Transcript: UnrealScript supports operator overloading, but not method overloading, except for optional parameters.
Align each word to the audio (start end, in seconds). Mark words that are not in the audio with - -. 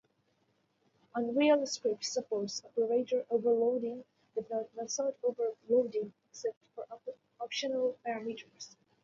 UnrealScript 1.15 2.03
supports 2.03 2.63
operator 2.65 3.23
overloading, 3.29 4.03
but 4.33 4.49
not 4.49 4.75
method 4.75 5.13
overloading, 5.21 6.11
except 6.31 6.57
for 6.73 6.87
optional 7.39 7.99
parameters. 8.03 8.75